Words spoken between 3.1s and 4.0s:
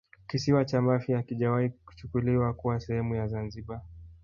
ya Zanzibar